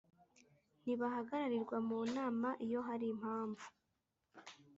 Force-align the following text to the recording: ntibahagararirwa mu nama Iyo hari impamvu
ntibahagararirwa 0.83 1.77
mu 1.87 1.99
nama 2.15 2.49
Iyo 2.65 2.79
hari 2.87 3.05
impamvu 3.13 3.65